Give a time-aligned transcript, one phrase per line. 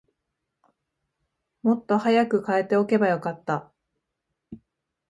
[1.61, 3.71] もっと早く替えておけばよかった